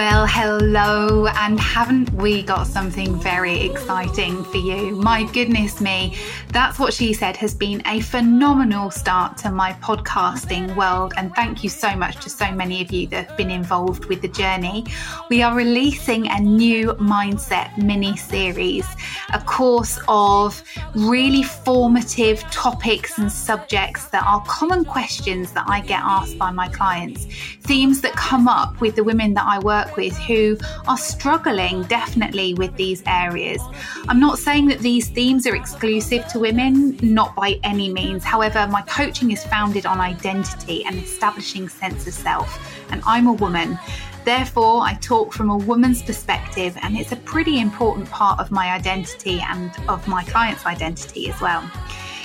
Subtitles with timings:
[0.00, 4.96] Well, hello, and haven't we got something very exciting for you?
[4.96, 6.16] My goodness me,
[6.48, 11.62] that's what she said has been a phenomenal start to my podcasting world, and thank
[11.62, 14.86] you so much to so many of you that have been involved with the journey.
[15.28, 18.86] We are releasing a new mindset mini series,
[19.34, 20.62] a course of
[20.94, 26.68] really formative topics and subjects that are common questions that I get asked by my
[26.68, 27.26] clients,
[27.60, 32.54] themes that come up with the women that I work with who are struggling definitely
[32.54, 33.60] with these areas.
[34.08, 38.24] I'm not saying that these themes are exclusive to women, not by any means.
[38.24, 42.58] However, my coaching is founded on identity and establishing sense of self,
[42.90, 43.78] and I'm a woman.
[44.24, 48.72] Therefore, I talk from a woman's perspective, and it's a pretty important part of my
[48.72, 51.68] identity and of my client's identity as well.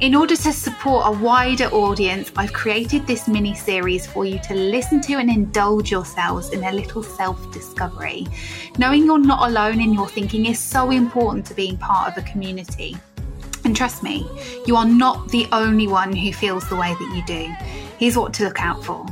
[0.00, 4.54] In order to support a wider audience, I've created this mini series for you to
[4.54, 8.26] listen to and indulge yourselves in a little self discovery.
[8.78, 12.28] Knowing you're not alone in your thinking is so important to being part of a
[12.28, 12.96] community.
[13.64, 14.28] And trust me,
[14.66, 17.52] you are not the only one who feels the way that you do.
[17.98, 19.06] Here's what to look out for.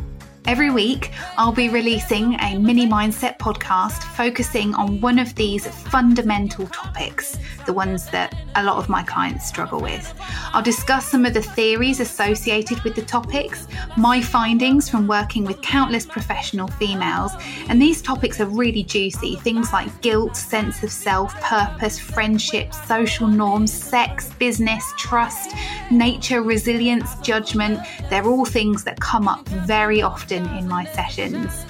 [0.46, 6.66] Every week, I'll be releasing a mini mindset podcast focusing on one of these fundamental
[6.66, 10.12] topics, the ones that a lot of my clients struggle with.
[10.52, 15.62] I'll discuss some of the theories associated with the topics, my findings from working with
[15.62, 17.32] countless professional females,
[17.70, 19.36] and these topics are really juicy.
[19.36, 25.54] Things like guilt, sense of self, purpose, friendship, social norms, sex, business, trust,
[25.90, 27.80] nature, resilience, judgment.
[28.10, 31.64] They're all things that come up very often often in my sessions.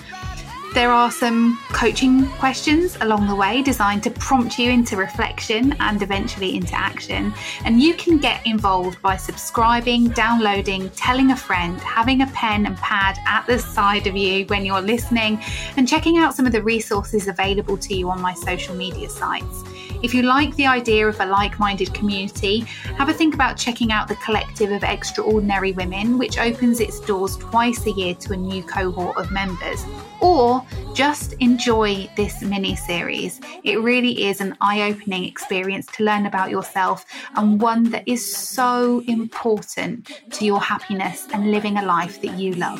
[0.74, 6.02] There are some coaching questions along the way designed to prompt you into reflection and
[6.02, 7.32] eventually into action.
[7.64, 12.76] And you can get involved by subscribing, downloading, telling a friend, having a pen and
[12.78, 15.40] pad at the side of you when you're listening,
[15.76, 19.62] and checking out some of the resources available to you on my social media sites.
[20.04, 22.60] If you like the idea of a like minded community,
[22.98, 27.38] have a think about checking out the Collective of Extraordinary Women, which opens its doors
[27.38, 29.82] twice a year to a new cohort of members.
[30.20, 33.40] Or just enjoy this mini series.
[33.62, 38.22] It really is an eye opening experience to learn about yourself and one that is
[38.30, 42.78] so important to your happiness and living a life that you love.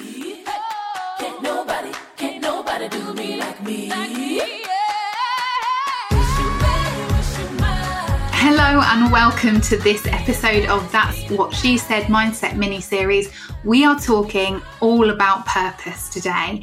[1.19, 3.15] Can't nobody, can't nobody
[8.47, 13.33] Hello and welcome to this episode of That's What She Said Mindset mini series.
[13.65, 16.61] We are talking all about purpose today.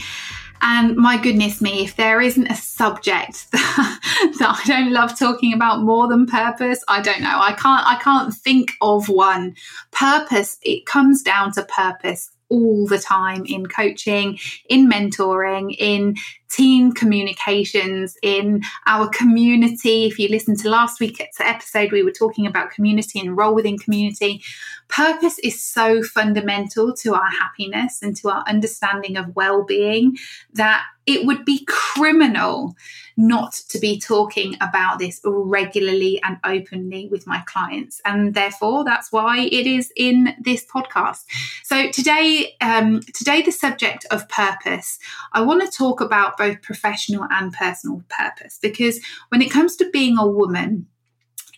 [0.61, 3.99] And my goodness me, if there isn't a subject that,
[4.37, 7.39] that, I don't love talking about more than purpose, I don't know.
[7.41, 9.55] I can't I can't think of one.
[9.89, 14.37] Purpose, it comes down to purpose all the time in coaching,
[14.69, 16.15] in mentoring, in
[16.51, 20.05] team communications, in our community.
[20.05, 23.77] If you listen to last week's episode, we were talking about community and role within
[23.77, 24.43] community.
[24.87, 30.17] Purpose is so fundamental to our happiness and to our understanding of well being
[30.53, 32.75] that it would be criminal
[33.17, 38.01] not to be talking about this regularly and openly with my clients.
[38.05, 41.25] And therefore, that's why it is in this podcast.
[41.63, 44.99] So today, um, today, the subject of purpose,
[45.33, 48.57] I want to talk about both professional and personal purpose.
[48.61, 50.87] Because when it comes to being a woman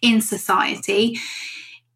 [0.02, 1.18] in society,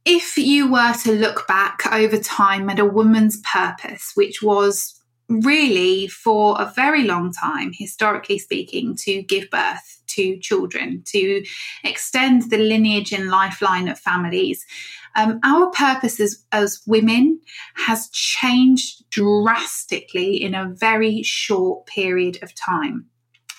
[0.06, 6.08] if you were to look back over time at a woman's purpose, which was really
[6.08, 11.44] for a very long time, historically speaking, to give birth to children, to
[11.84, 14.66] extend the lineage and lifeline of families.
[15.16, 17.40] Um, our purpose as, as women
[17.76, 23.08] has changed drastically in a very short period of time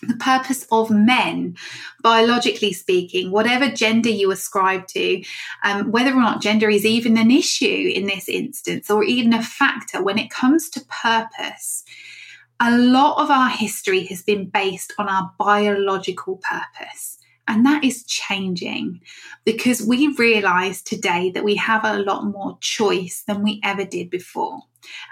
[0.03, 1.57] the purpose of men,
[2.03, 5.23] biologically speaking, whatever gender you ascribe to,
[5.65, 9.43] um, whether or not gender is even an issue in this instance or even a
[9.43, 11.85] factor when it comes to purpose,
[12.61, 17.19] a lot of our history has been based on our biological purpose.
[17.47, 19.01] And that is changing
[19.45, 24.11] because we realize today that we have a lot more choice than we ever did
[24.11, 24.61] before.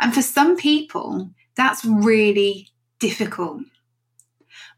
[0.00, 3.62] And for some people, that's really difficult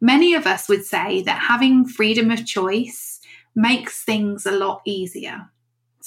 [0.00, 3.20] Many of us would say that having freedom of choice
[3.54, 5.50] makes things a lot easier.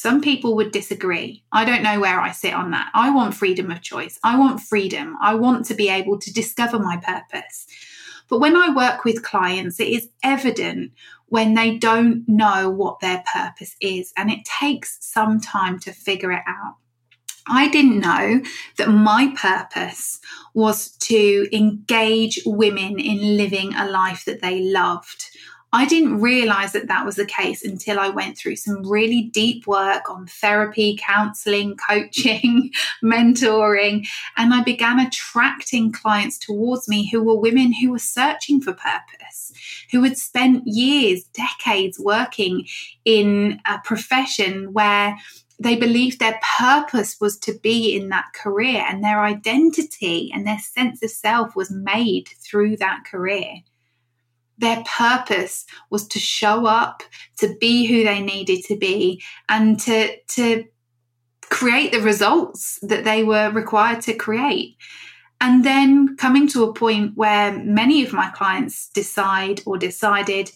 [0.01, 1.43] Some people would disagree.
[1.51, 2.89] I don't know where I sit on that.
[2.95, 4.17] I want freedom of choice.
[4.23, 5.15] I want freedom.
[5.21, 7.67] I want to be able to discover my purpose.
[8.27, 10.93] But when I work with clients, it is evident
[11.27, 16.31] when they don't know what their purpose is, and it takes some time to figure
[16.31, 16.77] it out.
[17.45, 18.41] I didn't know
[18.77, 20.19] that my purpose
[20.55, 25.25] was to engage women in living a life that they loved.
[25.73, 29.65] I didn't realize that that was the case until I went through some really deep
[29.67, 32.71] work on therapy, counseling, coaching,
[33.01, 38.73] mentoring, and I began attracting clients towards me who were women who were searching for
[38.73, 39.53] purpose,
[39.91, 42.67] who had spent years, decades working
[43.05, 45.15] in a profession where
[45.57, 50.57] they believed their purpose was to be in that career and their identity and their
[50.57, 53.61] sense of self was made through that career.
[54.61, 57.03] Their purpose was to show up,
[57.39, 60.65] to be who they needed to be, and to, to
[61.49, 64.77] create the results that they were required to create.
[65.41, 70.51] And then coming to a point where many of my clients decide or decided,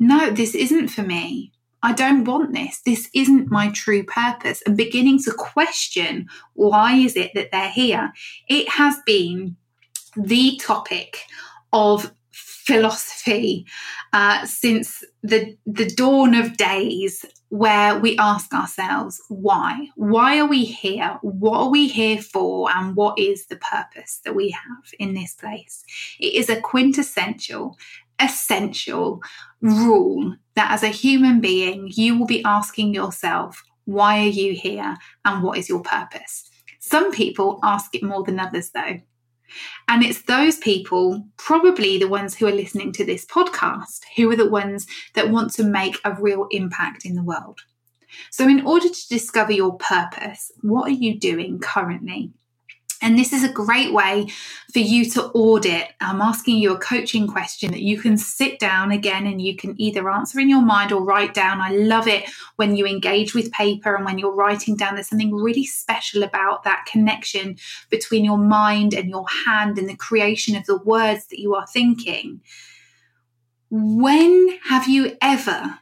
[0.00, 1.52] no, this isn't for me.
[1.84, 2.80] I don't want this.
[2.80, 4.62] This isn't my true purpose.
[4.66, 8.12] And beginning to question why is it that they're here?
[8.48, 9.56] It has been
[10.16, 11.20] the topic
[11.72, 12.12] of
[12.66, 13.66] philosophy
[14.12, 19.88] uh, since the the dawn of days where we ask ourselves why?
[19.96, 21.18] Why are we here?
[21.22, 22.70] What are we here for?
[22.74, 25.84] And what is the purpose that we have in this place?
[26.18, 27.76] It is a quintessential
[28.20, 29.20] essential
[29.60, 34.96] rule that as a human being, you will be asking yourself, why are you here?
[35.24, 36.48] And what is your purpose?
[36.80, 39.00] Some people ask it more than others, though.
[39.88, 44.36] And it's those people, probably the ones who are listening to this podcast, who are
[44.36, 47.60] the ones that want to make a real impact in the world.
[48.30, 52.32] So, in order to discover your purpose, what are you doing currently?
[53.04, 54.28] And this is a great way
[54.72, 55.88] for you to audit.
[56.00, 59.78] I'm asking you a coaching question that you can sit down again and you can
[59.78, 61.60] either answer in your mind or write down.
[61.60, 62.24] I love it
[62.56, 66.64] when you engage with paper and when you're writing down, there's something really special about
[66.64, 67.58] that connection
[67.90, 71.66] between your mind and your hand and the creation of the words that you are
[71.66, 72.40] thinking.
[73.68, 75.78] When have you ever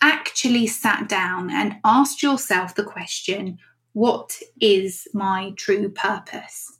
[0.00, 3.58] actually sat down and asked yourself the question,
[3.94, 6.78] what is my true purpose?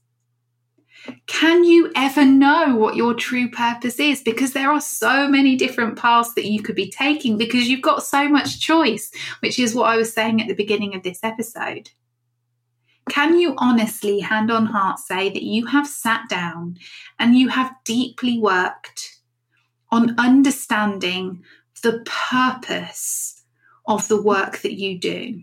[1.27, 4.23] Can you ever know what your true purpose is?
[4.23, 8.03] Because there are so many different paths that you could be taking because you've got
[8.03, 11.91] so much choice, which is what I was saying at the beginning of this episode.
[13.11, 16.79] Can you honestly, hand on heart, say that you have sat down
[17.19, 19.21] and you have deeply worked
[19.93, 21.45] on understanding
[21.83, 23.43] the purpose
[23.87, 25.43] of the work that you do?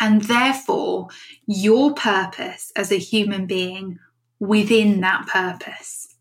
[0.00, 1.08] And therefore
[1.46, 3.98] your purpose as a human being
[4.38, 6.14] within that purpose.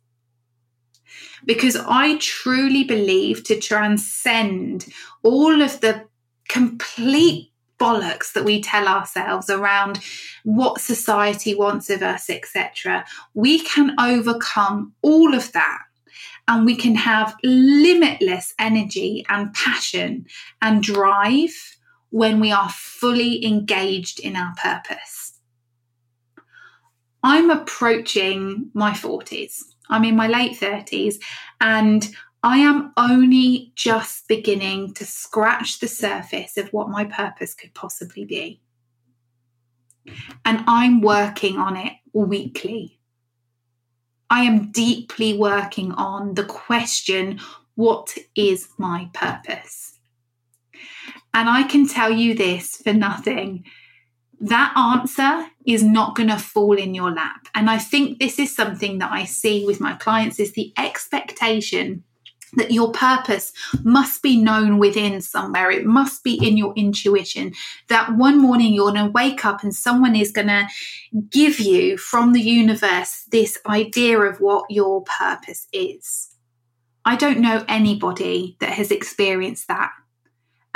[1.46, 4.88] Because I truly believe to transcend
[5.24, 6.06] all of the
[6.50, 10.00] complete bollocks that we tell ourselves around
[10.44, 15.82] what society wants of us, etc., we can overcome all of that
[16.48, 20.26] and we can have limitless energy and passion
[20.62, 21.77] and drive
[22.10, 25.40] when we are fully engaged in our purpose.
[27.24, 29.64] I'm approaching my 40s.
[29.90, 31.16] I'm in my late 30s
[31.60, 32.08] and
[32.44, 38.26] I am only just beginning to scratch the surface of what my purpose could possibly
[38.26, 38.62] be.
[40.46, 43.00] And I'm working on it weekly.
[44.30, 47.40] I am deeply working on the question
[47.76, 49.97] what is my purpose?
[51.34, 53.66] And I can tell you this for nothing
[54.40, 57.48] that answer is not going to fall in your lap.
[57.56, 62.04] And I think this is something that I see with my clients is the expectation
[62.54, 63.52] that your purpose
[63.84, 65.70] must be known within somewhere.
[65.70, 67.54] It must be in your intuition.
[67.90, 70.68] That one morning you're going to wake up and someone is going to
[71.30, 76.36] give you from the universe this idea of what your purpose is.
[77.04, 79.92] I don't know anybody that has experienced that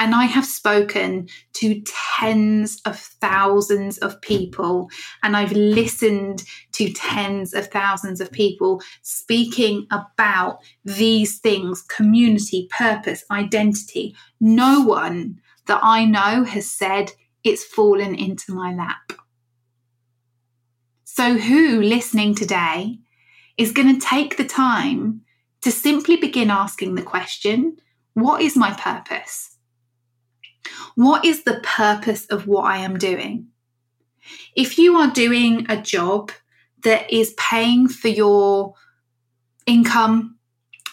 [0.01, 1.79] and I have spoken to
[2.17, 4.89] tens of thousands of people,
[5.21, 13.23] and I've listened to tens of thousands of people speaking about these things community, purpose,
[13.29, 14.15] identity.
[14.39, 17.11] No one that I know has said
[17.43, 19.13] it's fallen into my lap.
[21.03, 22.97] So, who listening today
[23.55, 25.21] is going to take the time
[25.61, 27.77] to simply begin asking the question,
[28.15, 29.50] What is my purpose?
[30.95, 33.47] What is the purpose of what I am doing?
[34.55, 36.31] If you are doing a job
[36.83, 38.73] that is paying for your
[39.65, 40.37] income,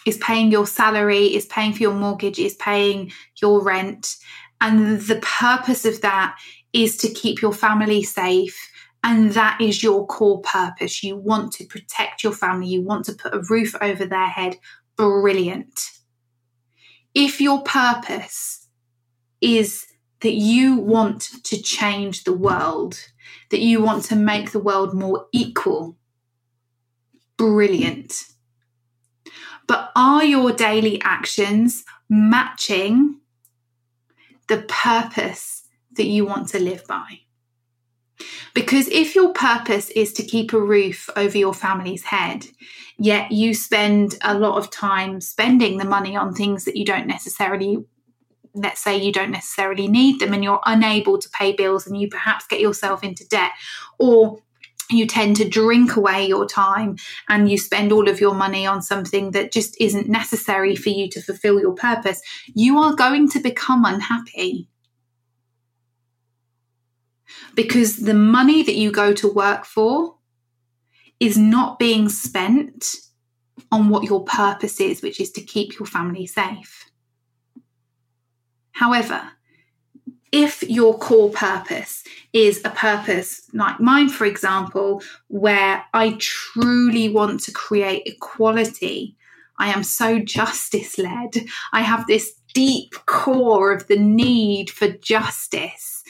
[0.05, 4.15] is paying your salary, is paying for your mortgage, is paying your rent,
[4.61, 6.37] and the purpose of that
[6.73, 8.57] is to keep your family safe.
[9.03, 11.03] And that is your core purpose.
[11.03, 12.67] You want to protect your family.
[12.67, 14.57] You want to put a roof over their head.
[14.97, 15.89] Brilliant.
[17.15, 18.67] If your purpose
[19.41, 19.85] is
[20.21, 22.99] that you want to change the world,
[23.51, 25.97] that you want to make the world more equal,
[27.37, 28.25] brilliant.
[29.67, 33.19] But are your daily actions matching
[34.47, 37.19] the purpose that you want to live by?
[38.53, 42.47] Because if your purpose is to keep a roof over your family's head,
[42.97, 47.07] yet you spend a lot of time spending the money on things that you don't
[47.07, 47.85] necessarily
[48.61, 52.07] let's say you don't necessarily need them and you're unable to pay bills and you
[52.07, 53.51] perhaps get yourself into debt
[53.97, 54.41] or
[54.89, 56.97] you tend to drink away your time
[57.27, 61.07] and you spend all of your money on something that just isn't necessary for you
[61.09, 64.67] to fulfill your purpose, you are going to become unhappy.
[67.53, 70.15] Because the money that you go to work for
[71.19, 72.95] is not being spent
[73.71, 76.88] on what your purpose is, which is to keep your family safe.
[78.79, 79.33] However,
[80.31, 87.41] if your core purpose is a purpose like mine, for example, where I truly want
[87.41, 89.17] to create equality,
[89.57, 91.31] I am so justice led.
[91.73, 96.01] I have this deep core of the need for justice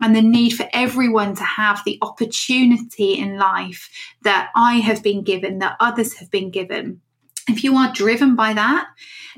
[0.00, 3.90] and the need for everyone to have the opportunity in life
[4.22, 7.02] that I have been given, that others have been given
[7.48, 8.86] if you are driven by that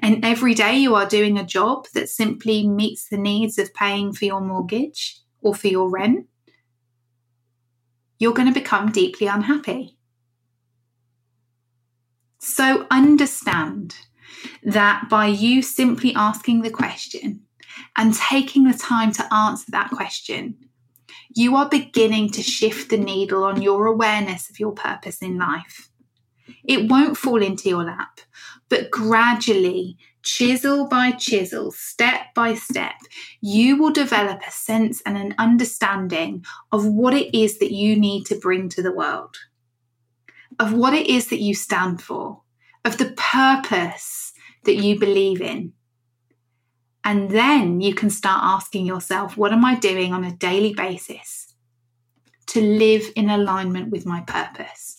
[0.03, 4.13] and every day you are doing a job that simply meets the needs of paying
[4.13, 6.27] for your mortgage or for your rent,
[8.19, 9.97] you're going to become deeply unhappy.
[12.39, 13.97] So understand
[14.63, 17.43] that by you simply asking the question
[17.97, 20.57] and taking the time to answer that question,
[21.35, 25.91] you are beginning to shift the needle on your awareness of your purpose in life.
[26.67, 28.21] It won't fall into your lap,
[28.69, 32.95] but gradually, chisel by chisel, step by step,
[33.41, 38.27] you will develop a sense and an understanding of what it is that you need
[38.27, 39.37] to bring to the world,
[40.59, 42.43] of what it is that you stand for,
[42.85, 44.33] of the purpose
[44.65, 45.73] that you believe in.
[47.05, 51.55] And then you can start asking yourself, what am I doing on a daily basis
[52.47, 54.96] to live in alignment with my purpose?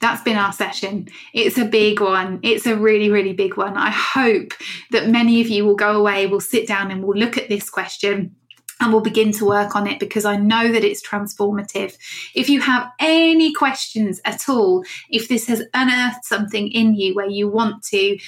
[0.00, 1.08] That's been our session.
[1.32, 2.40] It's a big one.
[2.42, 3.76] It's a really, really big one.
[3.76, 4.52] I hope
[4.90, 7.70] that many of you will go away, will sit down and will look at this
[7.70, 8.34] question
[8.80, 11.96] and we'll begin to work on it because I know that it's transformative.
[12.34, 17.28] If you have any questions at all, if this has unearthed something in you where
[17.28, 18.18] you want to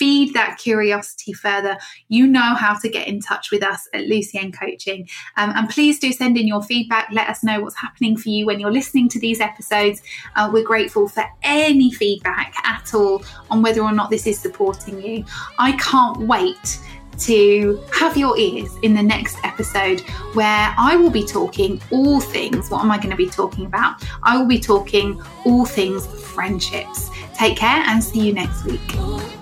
[0.00, 1.76] feed that curiosity further,
[2.08, 5.06] you know how to get in touch with us at Lucienne Coaching.
[5.36, 7.10] Um, and please do send in your feedback.
[7.12, 10.02] Let us know what's happening for you when you're listening to these episodes.
[10.36, 15.02] Uh, we're grateful for any feedback at all on whether or not this is supporting
[15.02, 15.22] you.
[15.58, 16.80] I can't wait
[17.18, 20.00] to have your ears in the next episode
[20.32, 22.70] where I will be talking all things.
[22.70, 24.02] What am I going to be talking about?
[24.22, 27.10] I will be talking all things friendships.
[27.34, 29.39] Take care and see you next week.